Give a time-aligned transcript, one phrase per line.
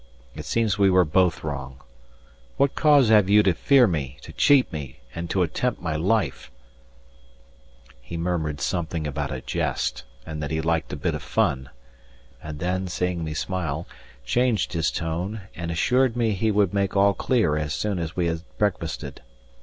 [0.33, 1.79] It seems we were both wrong.
[2.57, 6.49] What cause you have to fear me, to cheat me, and to attempt my life"
[8.01, 11.69] He murmured something about a jest, and that he liked a bit of fun;
[12.41, 13.85] and then, seeing me smile,
[14.25, 18.25] changed his tone, and assured me he would make all clear as soon as we
[18.25, 19.21] had breakfasted.